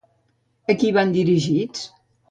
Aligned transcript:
A 0.75 0.77
qui 0.83 0.91
van 0.97 1.15
dirigits? 1.19 1.89